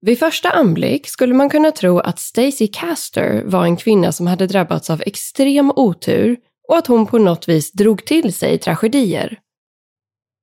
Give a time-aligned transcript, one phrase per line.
[0.00, 4.46] Vid första anblick skulle man kunna tro att Stacey Caster var en kvinna som hade
[4.46, 6.36] drabbats av extrem otur
[6.68, 9.38] och att hon på något vis drog till sig tragedier.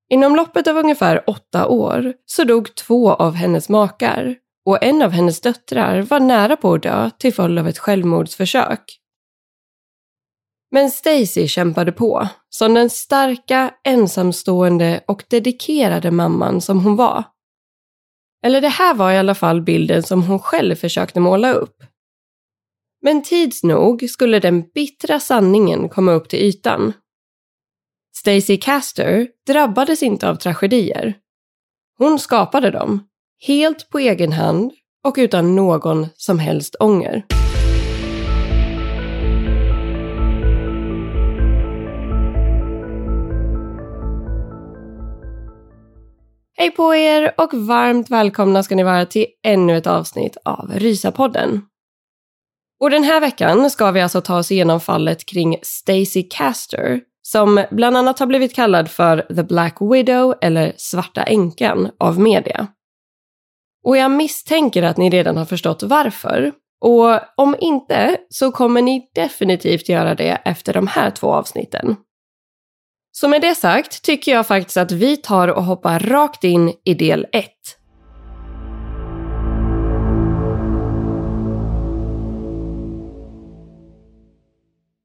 [0.09, 5.11] Inom loppet av ungefär åtta år så dog två av hennes makar och en av
[5.11, 8.99] hennes döttrar var nära på att dö till följd av ett självmordsförsök.
[10.71, 17.23] Men Stacy kämpade på, som den starka, ensamstående och dedikerade mamman som hon var.
[18.45, 21.83] Eller det här var i alla fall bilden som hon själv försökte måla upp.
[23.01, 26.93] Men tids nog skulle den bittra sanningen komma upp till ytan.
[28.15, 31.13] Stacey Caster drabbades inte av tragedier.
[31.97, 33.07] Hon skapade dem,
[33.47, 34.71] helt på egen hand
[35.03, 37.25] och utan någon som helst ånger.
[46.61, 51.61] Hej på er och varmt välkomna ska ni vara till ännu ett avsnitt av Rysapodden.
[52.79, 57.65] Och den här veckan ska vi alltså ta oss igenom fallet kring Stacey Caster som
[57.71, 62.67] bland annat har blivit kallad för The Black Widow eller Svarta änkan av media.
[63.85, 66.51] Och jag misstänker att ni redan har förstått varför.
[66.81, 71.95] Och om inte så kommer ni definitivt göra det efter de här två avsnitten.
[73.19, 76.93] Så med det sagt tycker jag faktiskt att vi tar och hoppar rakt in i
[76.93, 77.45] del 1.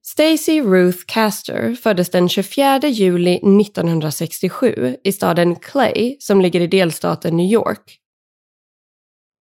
[0.03, 7.37] Stacy Ruth Caster föddes den 24 juli 1967 i staden Clay som ligger i delstaten
[7.37, 7.99] New York.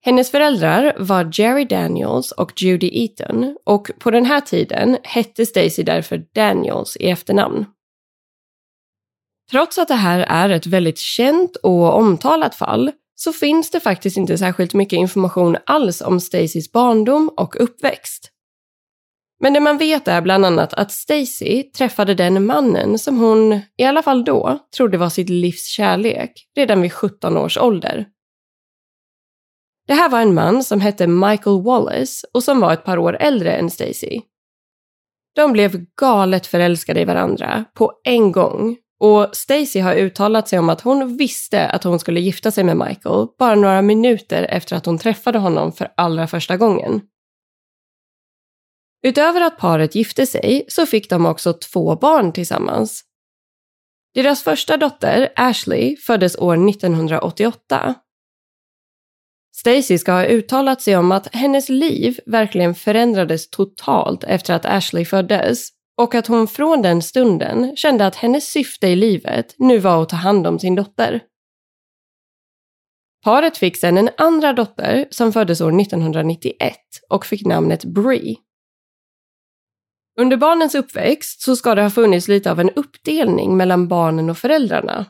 [0.06, 5.84] Hennes föräldrar var Jerry Daniels och Judy Eaton och på den här tiden hette Stacy
[5.84, 7.66] därför Daniels i efternamn.
[9.52, 14.18] Trots att det här är ett väldigt känt och omtalat fall så finns det faktiskt
[14.18, 18.32] inte särskilt mycket information alls om Stacys barndom och uppväxt.
[19.40, 23.84] Men det man vet är bland annat att Stacy träffade den mannen som hon, i
[23.84, 28.06] alla fall då, trodde var sitt livs kärlek redan vid 17 års ålder.
[29.88, 33.18] Det här var en man som hette Michael Wallace och som var ett par år
[33.20, 34.22] äldre än Stacy.
[35.36, 40.70] De blev galet förälskade i varandra på en gång och Stacy har uttalat sig om
[40.70, 44.86] att hon visste att hon skulle gifta sig med Michael bara några minuter efter att
[44.86, 47.02] hon träffade honom för allra första gången.
[49.04, 53.04] Utöver att paret gifte sig så fick de också två barn tillsammans.
[54.14, 57.96] Deras första dotter, Ashley, föddes år 1988.
[59.56, 65.06] Stacy ska ha uttalat sig om att hennes liv verkligen förändrades totalt efter att Ashley
[65.06, 70.02] föddes och att hon från den stunden kände att hennes syfte i livet nu var
[70.02, 71.22] att ta hand om sin dotter.
[73.24, 76.78] Paret fick sedan en andra dotter som föddes år 1991
[77.10, 78.36] och fick namnet Bree.
[80.20, 84.38] Under barnens uppväxt så ska det ha funnits lite av en uppdelning mellan barnen och
[84.38, 85.06] föräldrarna.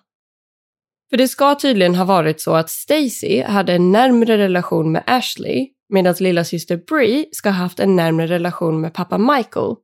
[1.10, 5.68] För det ska tydligen ha varit så att Stacy hade en närmre relation med Ashley
[5.90, 9.76] medan lilla syster Bree ska ha haft en närmre relation med pappa Michael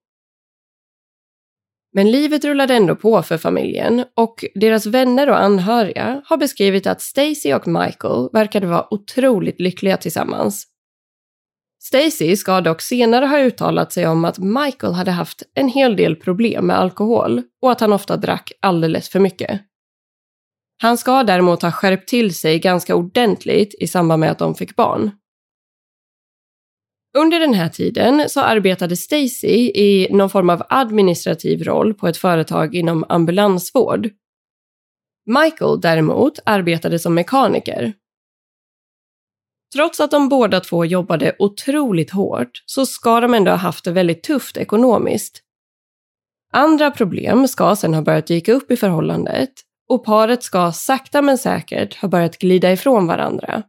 [1.94, 7.02] men livet rullade ändå på för familjen och deras vänner och anhöriga har beskrivit att
[7.02, 10.68] Stacy och Michael verkade vara otroligt lyckliga tillsammans.
[11.84, 16.16] Stacy ska dock senare ha uttalat sig om att Michael hade haft en hel del
[16.16, 19.62] problem med alkohol och att han ofta drack alldeles för mycket.
[20.82, 24.76] Han ska däremot ha skärpt till sig ganska ordentligt i samband med att de fick
[24.76, 25.12] barn.
[27.18, 32.18] Under den här tiden så arbetade Stacy i någon form av administrativ roll på ett
[32.18, 34.10] företag inom ambulansvård.
[35.26, 37.94] Michael däremot arbetade som mekaniker.
[39.76, 43.92] Trots att de båda två jobbade otroligt hårt så ska de ändå ha haft det
[43.92, 45.42] väldigt tufft ekonomiskt.
[46.52, 49.54] Andra problem ska sedan ha börjat dyka upp i förhållandet
[49.90, 53.64] och paret ska sakta men säkert ha börjat glida ifrån varandra.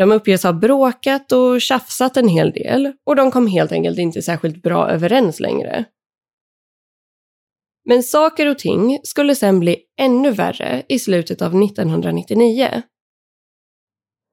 [0.00, 4.22] De uppges ha bråkat och tjafsat en hel del och de kom helt enkelt inte
[4.22, 5.84] särskilt bra överens längre.
[7.84, 12.82] Men saker och ting skulle sen bli ännu värre i slutet av 1999.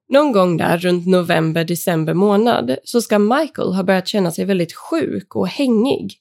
[0.09, 5.35] Någon gång där runt november-december månad så ska Michael ha börjat känna sig väldigt sjuk
[5.35, 6.13] och hängig.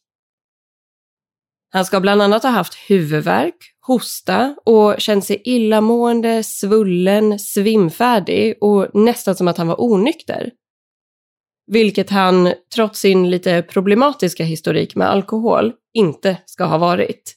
[1.70, 8.88] Han ska bland annat ha haft huvudvärk, hosta och känt sig illamående, svullen, svimfärdig och
[8.94, 10.50] nästan som att han var onykter.
[11.66, 17.36] Vilket han, trots sin lite problematiska historik med alkohol, inte ska ha varit.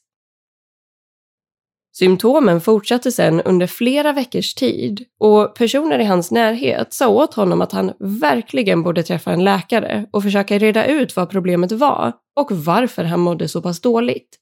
[1.99, 7.61] Symptomen fortsatte sedan under flera veckors tid och personer i hans närhet sa åt honom
[7.61, 12.51] att han verkligen borde träffa en läkare och försöka reda ut vad problemet var och
[12.51, 14.39] varför han mådde så pass dåligt.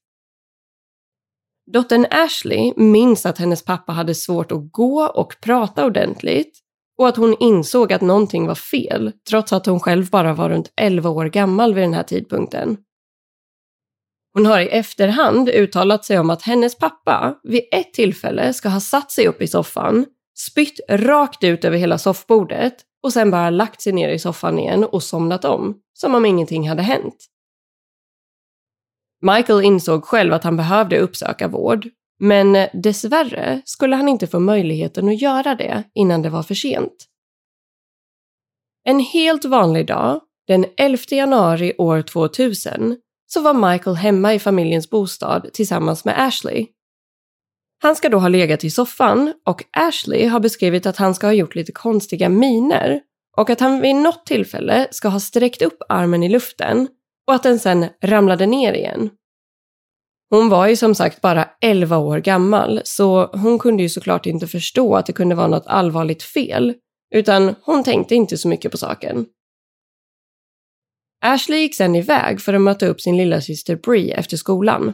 [1.74, 6.60] Dottern Ashley minns att hennes pappa hade svårt att gå och prata ordentligt
[6.98, 10.72] och att hon insåg att någonting var fel trots att hon själv bara var runt
[10.76, 12.78] 11 år gammal vid den här tidpunkten.
[14.34, 18.80] Hon har i efterhand uttalat sig om att hennes pappa vid ett tillfälle ska ha
[18.80, 20.06] satt sig upp i soffan,
[20.38, 24.84] spytt rakt ut över hela soffbordet och sen bara lagt sig ner i soffan igen
[24.84, 27.16] och somnat om, som om ingenting hade hänt.
[29.22, 31.88] Michael insåg själv att han behövde uppsöka vård,
[32.20, 37.06] men dessvärre skulle han inte få möjligheten att göra det innan det var för sent.
[38.84, 42.98] En helt vanlig dag, den 11 januari år 2000,
[43.28, 46.68] så var Michael hemma i familjens bostad tillsammans med Ashley.
[47.84, 51.34] Han ska då ha legat i soffan och Ashley har beskrivit att han ska ha
[51.34, 53.02] gjort lite konstiga miner
[53.38, 56.88] och att han vid något tillfälle ska ha sträckt upp armen i luften
[57.28, 59.10] och att den sen ramlade ner igen.
[60.30, 64.48] Hon var ju som sagt bara 11 år gammal så hon kunde ju såklart inte
[64.48, 66.74] förstå att det kunde vara något allvarligt fel
[67.16, 69.26] utan hon tänkte inte så mycket på saken.
[71.26, 74.94] Ashley gick sen iväg för att möta upp sin lilla syster Brie efter skolan.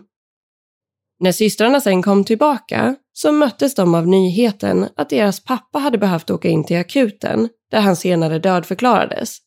[1.20, 6.30] När systrarna sen kom tillbaka så möttes de av nyheten att deras pappa hade behövt
[6.30, 9.38] åka in till akuten där han senare dödförklarades.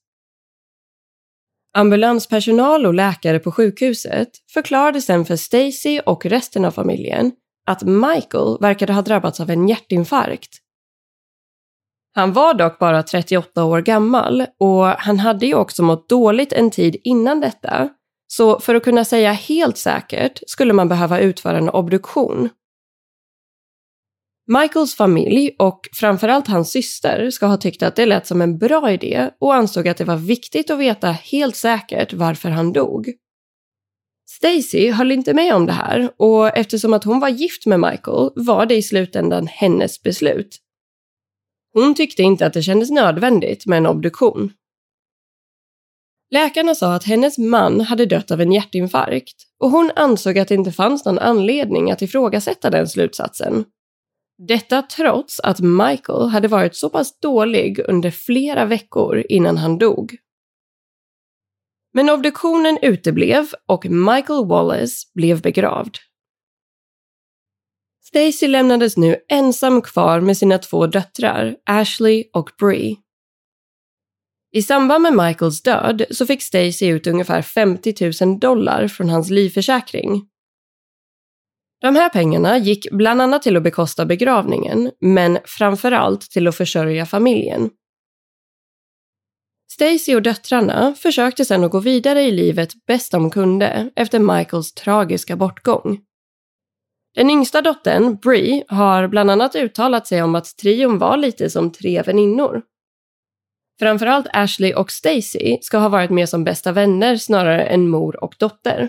[1.77, 7.33] Ambulanspersonal och läkare på sjukhuset förklarade sen för Stacy och resten av familjen
[7.67, 10.63] att Michael verkade ha drabbats av en hjärtinfarkt
[12.17, 16.71] han var dock bara 38 år gammal och han hade ju också mått dåligt en
[16.71, 17.89] tid innan detta.
[18.29, 22.49] Så för att kunna säga helt säkert skulle man behöva utföra en obduktion.
[24.49, 28.93] Michaels familj och framförallt hans syster ska ha tyckt att det lät som en bra
[28.93, 33.13] idé och ansåg att det var viktigt att veta helt säkert varför han dog.
[34.29, 38.31] Stacy höll inte med om det här och eftersom att hon var gift med Michael
[38.37, 40.59] var det i slutändan hennes beslut.
[41.73, 44.53] Hon tyckte inte att det kändes nödvändigt med en obduktion.
[46.31, 50.55] Läkarna sa att hennes man hade dött av en hjärtinfarkt och hon ansåg att det
[50.55, 53.65] inte fanns någon anledning att ifrågasätta den slutsatsen.
[54.39, 60.17] Detta trots att Michael hade varit så pass dålig under flera veckor innan han dog.
[61.93, 65.97] Men obduktionen uteblev och Michael Wallace blev begravd.
[68.05, 72.97] Stacy lämnades nu ensam kvar med sina två döttrar, Ashley och Brie.
[74.53, 79.31] I samband med Michaels död så fick Stacy ut ungefär 50 000 dollar från hans
[79.31, 80.29] livförsäkring.
[81.81, 87.07] De här pengarna gick bland annat till att bekosta begravningen, men framförallt till att försörja
[87.07, 87.71] familjen.
[89.73, 94.75] Stacy och döttrarna försökte sedan att gå vidare i livet bäst de kunde efter Michaels
[94.75, 96.01] tragiska bortgång.
[97.15, 101.73] Den yngsta dottern, Brie, har bland annat uttalat sig om att trion var lite som
[101.73, 102.63] tre väninnor.
[103.79, 108.35] Framförallt Ashley och Stacy ska ha varit mer som bästa vänner snarare än mor och
[108.39, 108.89] dotter.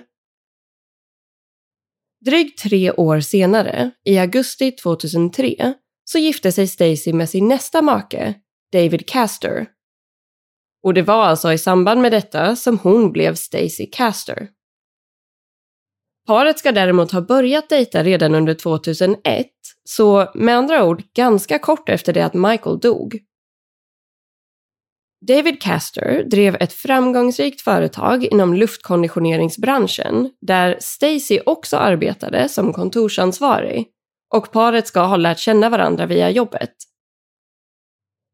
[2.25, 8.33] Drygt tre år senare, i augusti 2003, så gifte sig Stacy med sin nästa make,
[8.71, 9.65] David Castor.
[10.83, 14.47] Och det var alltså i samband med detta som hon blev Stacy Castor.
[16.27, 19.47] Paret ska däremot ha börjat dejta redan under 2001,
[19.83, 23.19] så med andra ord ganska kort efter det att Michael dog.
[25.27, 33.87] David Castor drev ett framgångsrikt företag inom luftkonditioneringsbranschen där Stacy också arbetade som kontorsansvarig
[34.33, 36.73] och paret ska ha lärt känna varandra via jobbet.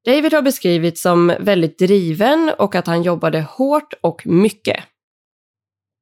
[0.06, 4.84] David har beskrivits som väldigt driven och att han jobbade hårt och mycket.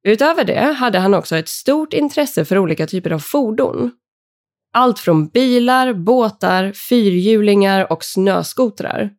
[0.08, 3.90] Utöver det hade han också ett stort intresse för olika typer av fordon.
[4.72, 9.10] Allt från bilar, båtar, fyrhjulingar och snöskotrar.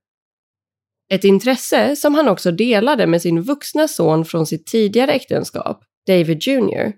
[1.14, 6.48] Ett intresse som han också delade med sin vuxna son från sitt tidigare äktenskap, David
[6.48, 6.94] Jr.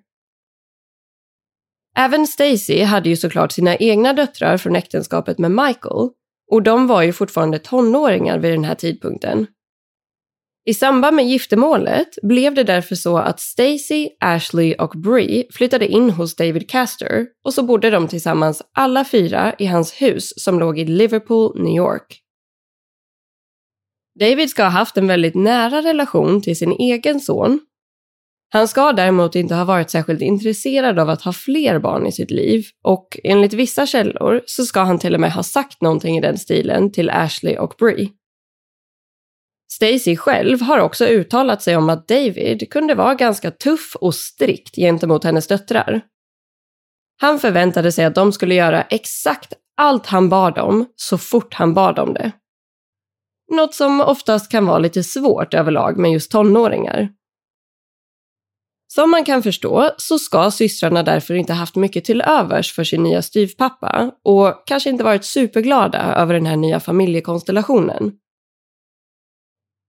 [1.98, 6.10] Även Stacy hade ju såklart sina egna döttrar från äktenskapet med Michael
[6.52, 9.48] och de var ju fortfarande tonåringar vid den här tidpunkten.
[10.66, 16.10] I samband med giftermålet blev det därför så att Stacy, Ashley och Bree flyttade in
[16.10, 20.80] hos David Castor och så bodde de tillsammans alla fyra i hans hus som låg
[20.80, 22.25] i Liverpool, New York.
[24.20, 27.60] David ska ha haft en väldigt nära relation till sin egen son.
[28.50, 32.32] Han ska däremot inte ha varit särskilt intresserad av att ha fler barn i sitt
[32.32, 36.22] liv och enligt vissa källor så ska han till och med ha sagt någonting i
[36.22, 38.10] den stilen till Ashley och Bree.
[39.72, 44.76] Stacy själv har också uttalat sig om att David kunde vara ganska tuff och strikt
[44.76, 46.02] gentemot hennes döttrar.
[47.22, 51.74] Han förväntade sig att de skulle göra exakt allt han bad om så fort han
[51.74, 52.32] bad om det.
[53.52, 57.10] Något som oftast kan vara lite svårt överlag med just tonåringar.
[58.88, 63.04] Som man kan förstå så ska systrarna därför inte haft mycket till övers för sin
[63.04, 68.12] nya styvpappa och kanske inte varit superglada över den här nya familjekonstellationen.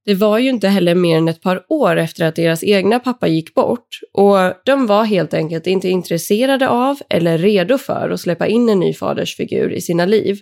[0.05, 3.27] Det var ju inte heller mer än ett par år efter att deras egna pappa
[3.27, 8.47] gick bort och de var helt enkelt inte intresserade av eller redo för att släppa
[8.47, 10.39] in en ny fadersfigur i sina liv.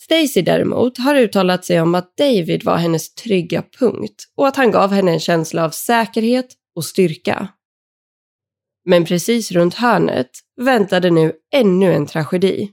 [0.00, 4.70] Stacy däremot har uttalat sig om att David var hennes trygga punkt och att han
[4.70, 7.48] gav henne en känsla av säkerhet och styrka.
[8.84, 12.72] Men precis runt hörnet väntade nu ännu en tragedi.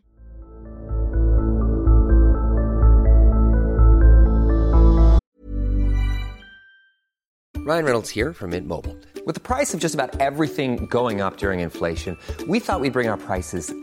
[7.67, 8.67] Ryan Reynolds här från Mint
[9.25, 12.91] Med priset på nästan allt som går upp under inflationen, trodde vi att vi skulle
[12.91, 13.82] bring våra priser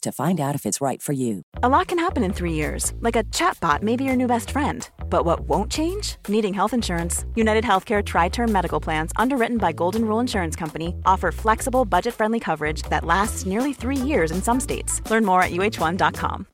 [0.00, 1.42] to find out if it's right for you.
[1.62, 4.50] A lot can happen in three years, like a chatbot may be your new best
[4.50, 4.88] friend.
[5.10, 6.16] But what won't change?
[6.28, 7.24] Needing health insurance.
[7.34, 12.14] United Healthcare Tri Term Medical Plans, underwritten by Golden Rule Insurance Company, offer flexible, budget
[12.14, 15.02] friendly coverage that lasts nearly three years in some states.
[15.10, 16.46] Learn more at uh1.com.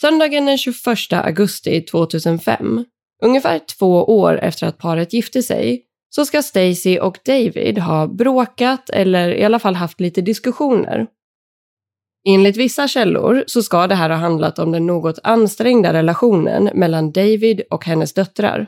[0.00, 2.84] Söndagen den 21 augusti 2005,
[3.22, 8.90] ungefär två år efter att paret gifte sig, så ska Stacy och David ha bråkat
[8.90, 11.06] eller i alla fall haft lite diskussioner.
[12.28, 17.12] Enligt vissa källor så ska det här ha handlat om den något ansträngda relationen mellan
[17.12, 18.66] David och hennes döttrar.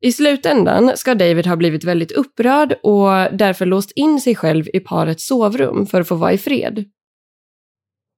[0.00, 4.80] I slutändan ska David ha blivit väldigt upprörd och därför låst in sig själv i
[4.80, 6.84] parets sovrum för att få vara i fred.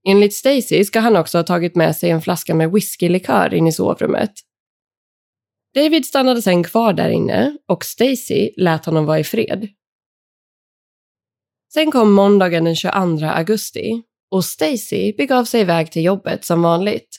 [0.09, 3.73] Enligt Stacy ska han också ha tagit med sig en flaska med whiskylikör in i
[3.73, 4.33] sovrummet.
[5.79, 9.69] David stannade sen kvar där inne och Stacy lät honom vara i fred.
[11.75, 17.19] Sen kom måndagen den 22 augusti och Stacy begav sig iväg till jobbet som vanligt.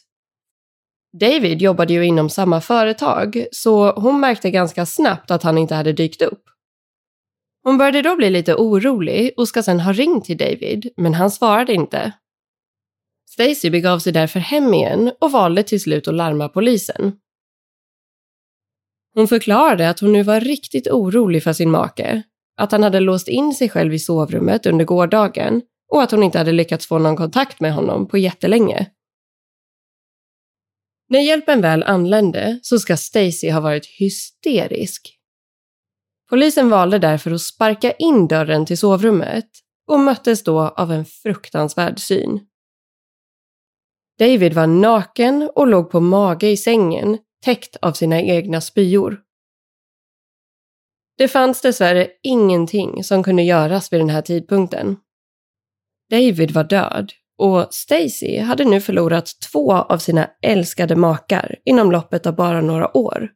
[1.20, 5.94] David jobbade ju inom samma företag så hon märkte ganska snabbt att han inte hade
[5.94, 6.44] dykt upp.
[7.64, 11.32] Hon började då bli lite orolig och ska sen ha ringt till David, men han
[11.32, 12.12] svarade inte.
[13.30, 17.20] Stacy begav sig därför hem igen och valde till slut att larma polisen.
[19.14, 22.24] Hon förklarade att hon nu var riktigt orolig för sin make,
[22.58, 25.62] att han hade låst in sig själv i sovrummet under gårdagen
[25.92, 28.88] och att hon inte hade lyckats få någon kontakt med honom på jättelänge.
[31.10, 35.16] När hjälpen väl anlände så ska Stacy ha varit hysterisk.
[36.30, 39.50] Polisen valde därför att sparka in dörren till sovrummet
[39.88, 42.40] och möttes då av en fruktansvärd syn.
[44.20, 49.22] David var naken och låg på mage i sängen, täckt av sina egna spyor.
[51.18, 54.98] Det fanns dessvärre ingenting som kunde göras vid den här tidpunkten.
[56.10, 62.26] David var död och Stacy hade nu förlorat två av sina älskade makar inom loppet
[62.26, 63.30] av bara några år.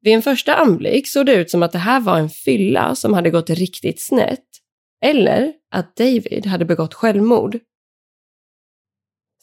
[0.00, 3.14] Vid en första anblick såg det ut som att det här var en fylla som
[3.14, 4.44] hade gått riktigt snett.
[5.04, 7.58] Eller att David hade begått självmord.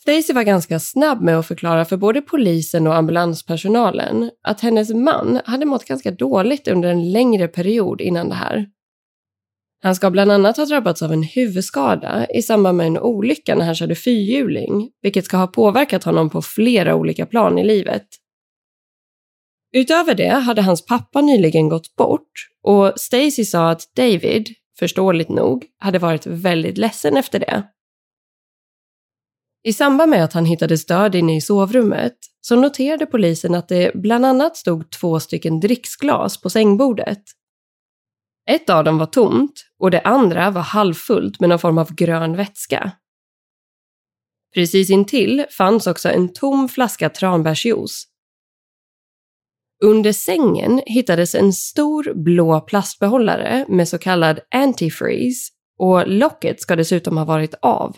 [0.03, 5.39] Stacy var ganska snabb med att förklara för både polisen och ambulanspersonalen att hennes man
[5.45, 8.65] hade mått ganska dåligt under en längre period innan det här.
[9.83, 13.65] Han ska bland annat ha drabbats av en huvudskada i samband med en olycka när
[13.65, 18.07] han körde fyrhjuling, vilket ska ha påverkat honom på flera olika plan i livet.
[19.75, 22.31] Utöver det hade hans pappa nyligen gått bort
[22.63, 27.63] och Stacy sa att David, förståeligt nog, hade varit väldigt ledsen efter det.
[29.63, 33.91] I samband med att han hittades död inne i sovrummet så noterade polisen att det
[33.95, 37.23] bland annat stod två stycken dricksglas på sängbordet.
[38.49, 42.35] Ett av dem var tomt och det andra var halvfullt med någon form av grön
[42.35, 42.91] vätska.
[44.53, 48.07] Precis intill fanns också en tom flaska tranbärsjuice.
[49.83, 57.17] Under sängen hittades en stor blå plastbehållare med så kallad antifreeze och locket ska dessutom
[57.17, 57.97] ha varit av.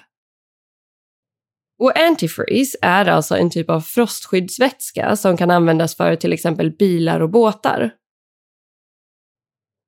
[1.79, 7.19] Och antifreeze är alltså en typ av frostskyddsvätska som kan användas för till exempel bilar
[7.19, 7.91] och båtar.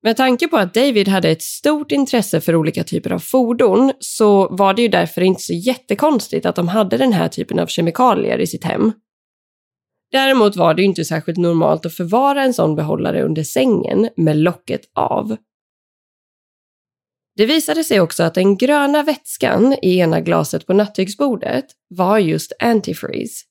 [0.03, 4.47] Med tanke på att David hade ett stort intresse för olika typer av fordon så
[4.55, 8.39] var det ju därför inte så jättekonstigt att de hade den här typen av kemikalier
[8.39, 8.91] i sitt hem.
[10.11, 14.37] Däremot var det ju inte särskilt normalt att förvara en sån behållare under sängen med
[14.37, 15.37] locket av.
[17.37, 22.53] Det visade sig också att den gröna vätskan i ena glaset på nattduksbordet var just
[22.59, 23.45] antifreeze.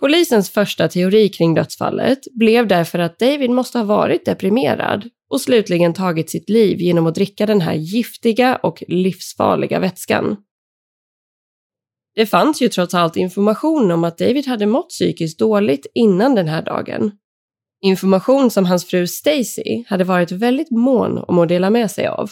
[0.00, 5.94] Polisens första teori kring dödsfallet blev därför att David måste ha varit deprimerad och slutligen
[5.94, 10.36] tagit sitt liv genom att dricka den här giftiga och livsfarliga vätskan.
[12.14, 16.48] Det fanns ju trots allt information om att David hade mått psykiskt dåligt innan den
[16.48, 17.12] här dagen.
[17.86, 22.30] Information som hans fru Stacy hade varit väldigt mån om att dela med sig av.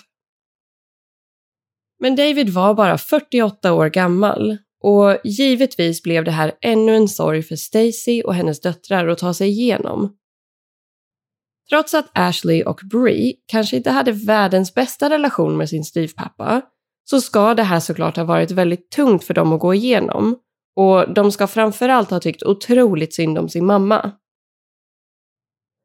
[2.00, 7.42] Men David var bara 48 år gammal och givetvis blev det här ännu en sorg
[7.42, 10.16] för Stacy och hennes döttrar att ta sig igenom.
[11.70, 16.62] Trots att Ashley och Brie kanske inte hade världens bästa relation med sin styvpappa
[17.04, 20.36] så ska det här såklart ha varit väldigt tungt för dem att gå igenom
[20.76, 24.12] och de ska framförallt ha tyckt otroligt synd om sin mamma.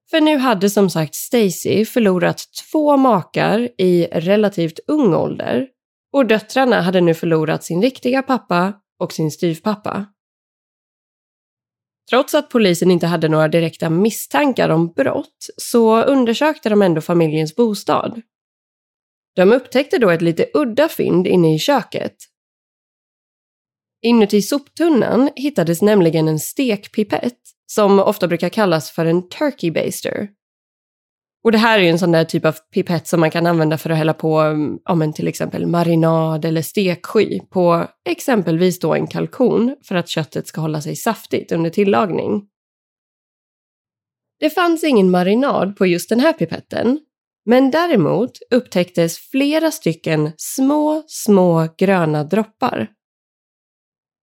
[0.09, 2.41] För nu hade som sagt Stacy förlorat
[2.71, 5.67] två makar i relativt ung ålder
[6.13, 10.05] och döttrarna hade nu förlorat sin riktiga pappa och sin styvpappa.
[12.09, 17.55] Trots att polisen inte hade några direkta misstankar om brott så undersökte de ändå familjens
[17.55, 18.21] bostad.
[19.35, 22.15] De upptäckte då ett lite udda fynd inne i köket.
[24.01, 30.29] Inuti soptunnan hittades nämligen en stekpipett som ofta brukar kallas för en turkey baster.
[31.43, 33.77] Och det här är ju en sån där typ av pipett som man kan använda
[33.77, 38.93] för att hälla på mm, ja, men till exempel marinad eller steksky på exempelvis då
[38.93, 42.45] en kalkon för att köttet ska hålla sig saftigt under tillagning.
[44.39, 46.99] Det fanns ingen marinad på just den här pipetten,
[47.45, 52.87] men däremot upptäcktes flera stycken små, små gröna droppar.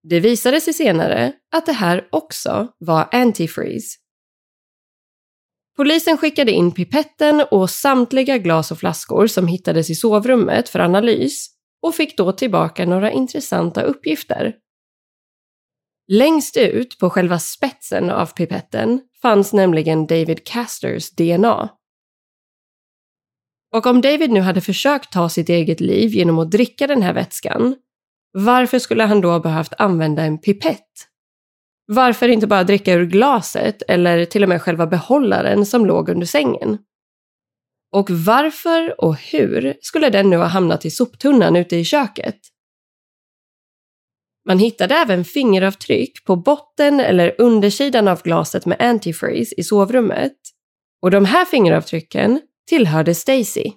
[0.09, 3.99] Det visade sig senare att det här också var antifreeze.
[5.77, 11.49] Polisen skickade in pipetten och samtliga glas och flaskor som hittades i sovrummet för analys
[11.83, 14.55] och fick då tillbaka några intressanta uppgifter.
[16.09, 21.69] Längst ut på själva spetsen av pipetten fanns nämligen David Casters DNA.
[23.75, 27.13] Och om David nu hade försökt ta sitt eget liv genom att dricka den här
[27.13, 27.77] vätskan,
[28.33, 31.09] varför skulle han då behövt använda en pipett?
[31.87, 36.27] Varför inte bara dricka ur glaset eller till och med själva behållaren som låg under
[36.27, 36.79] sängen?
[37.93, 42.39] Och varför och hur skulle den nu ha hamnat i soptunnan ute i köket?
[44.49, 50.37] Man hittade även fingeravtryck på botten eller undersidan av glaset med antifreeze i sovrummet.
[51.03, 53.73] Och de här fingeravtrycken tillhörde Stacy.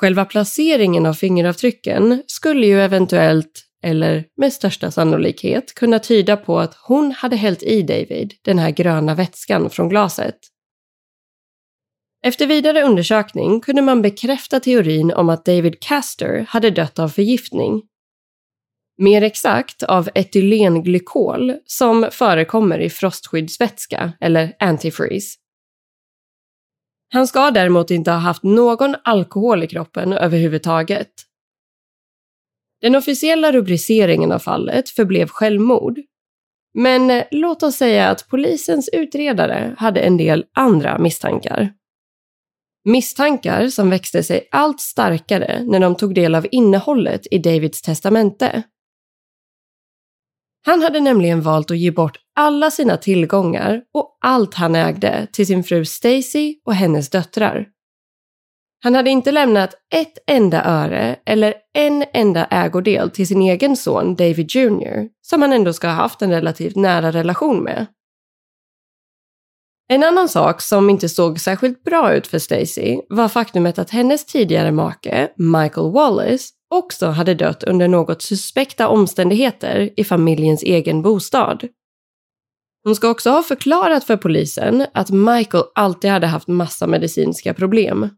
[0.00, 6.74] Själva placeringen av fingeravtrycken skulle ju eventuellt, eller med största sannolikhet, kunna tyda på att
[6.74, 10.38] hon hade hällt i David den här gröna vätskan från glaset.
[12.24, 17.82] Efter vidare undersökning kunde man bekräfta teorin om att David Caster hade dött av förgiftning.
[18.98, 25.38] Mer exakt av etylenglykol som förekommer i frostskyddsvätska eller antifreeze.
[27.12, 31.10] Han ska däremot inte ha haft någon alkohol i kroppen överhuvudtaget.
[32.80, 35.98] Den officiella rubriceringen av fallet förblev självmord.
[36.74, 41.72] Men eh, låt oss säga att polisens utredare hade en del andra misstankar.
[42.84, 48.62] Misstankar som växte sig allt starkare när de tog del av innehållet i Davids testamente.
[50.68, 55.46] Han hade nämligen valt att ge bort alla sina tillgångar och allt han ägde till
[55.46, 57.66] sin fru Stacy och hennes döttrar.
[58.84, 64.16] Han hade inte lämnat ett enda öre eller en enda ägodel till sin egen son
[64.16, 67.86] David Jr, som han ändå ska ha haft en relativt nära relation med.
[69.88, 74.26] En annan sak som inte såg särskilt bra ut för Stacy var faktumet att hennes
[74.26, 81.68] tidigare make, Michael Wallace, också hade dött under något suspekta omständigheter i familjens egen bostad.
[82.84, 88.08] Hon ska också ha förklarat för polisen att Michael alltid hade haft massa medicinska problem.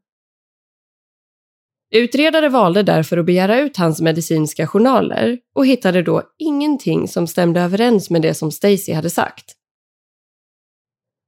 [1.94, 7.60] Utredare valde därför att begära ut hans medicinska journaler och hittade då ingenting som stämde
[7.60, 9.56] överens med det som Stacy hade sagt.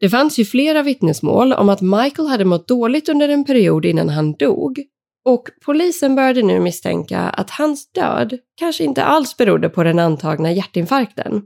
[0.01, 4.09] Det fanns ju flera vittnesmål om att Michael hade mått dåligt under en period innan
[4.09, 4.83] han dog
[5.25, 10.53] och polisen började nu misstänka att hans död kanske inte alls berodde på den antagna
[10.53, 11.43] hjärtinfarkten.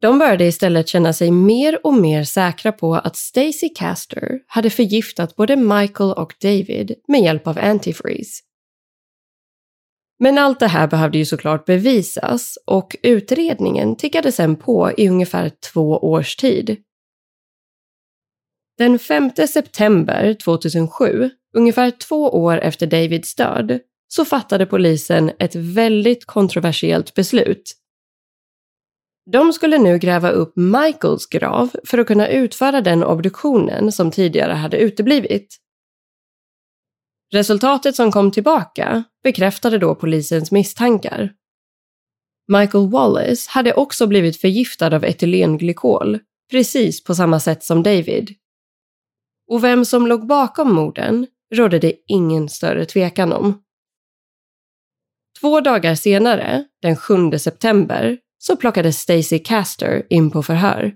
[0.00, 5.36] De började istället känna sig mer och mer säkra på att Stacy Caster hade förgiftat
[5.36, 8.42] både Michael och David med hjälp av antifreeze.
[10.18, 15.50] Men allt det här behövde ju såklart bevisas och utredningen tickade sen på i ungefär
[15.72, 16.76] två års tid.
[18.82, 26.24] Den 5 september 2007, ungefär två år efter Davids död, så fattade polisen ett väldigt
[26.24, 27.72] kontroversiellt beslut.
[29.30, 34.52] De skulle nu gräva upp Michaels grav för att kunna utföra den obduktionen som tidigare
[34.52, 35.56] hade uteblivit.
[37.32, 41.32] Resultatet som kom tillbaka bekräftade då polisens misstankar.
[42.48, 46.18] Michael Wallace hade också blivit förgiftad av etylenglykol,
[46.50, 48.41] precis på samma sätt som David.
[49.52, 53.62] Och vem som låg bakom morden rådde det ingen större tvekan om.
[55.40, 60.92] Två dagar senare, den 7 september, så plockades Stacy Caster in på förhör.